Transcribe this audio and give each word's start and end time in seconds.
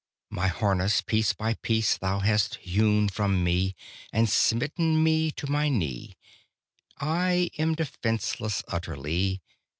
My 0.31 0.47
harness 0.47 1.01
piece 1.03 1.31
by 1.33 1.53
piece 1.61 1.95
Thou 1.99 2.21
hast 2.21 2.55
hewn 2.55 3.07
from 3.07 3.43
me, 3.43 3.75
And 4.11 4.27
smitten 4.27 5.03
me 5.03 5.29
to 5.33 5.45
my 5.45 5.69
knee; 5.69 6.17
I 6.97 7.51
am 7.59 7.75
defenceless 7.75 8.63
utterly. 8.67 9.43